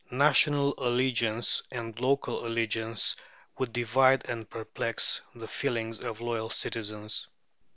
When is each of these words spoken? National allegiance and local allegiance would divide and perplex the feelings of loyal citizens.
National 0.09 0.73
allegiance 0.79 1.61
and 1.69 1.99
local 1.99 2.47
allegiance 2.47 3.15
would 3.59 3.71
divide 3.71 4.25
and 4.25 4.49
perplex 4.49 5.21
the 5.35 5.47
feelings 5.47 5.99
of 5.99 6.19
loyal 6.21 6.49
citizens. 6.49 7.27